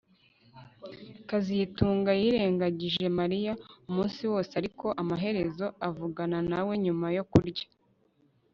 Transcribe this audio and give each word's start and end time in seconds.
kazitunga 1.29 2.11
yirengagije 2.21 3.05
Mariya 3.19 3.53
umunsi 3.89 4.21
wose 4.31 4.51
ariko 4.59 4.85
amaherezo 5.01 5.65
avugana 5.87 6.37
na 6.51 6.59
we 6.67 6.73
nyuma 6.85 7.07
yo 7.17 7.23
kurya 7.31 7.67